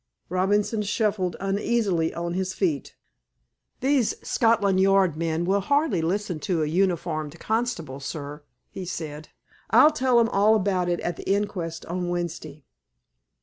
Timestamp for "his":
2.33-2.55